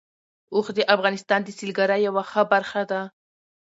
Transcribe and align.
اوښ 0.53 0.67
د 0.77 0.79
افغانستان 0.95 1.39
د 1.43 1.49
سیلګرۍ 1.57 1.99
یوه 2.07 2.23
ښه 2.31 2.41
برخه 2.53 2.81
ده. 2.91 3.01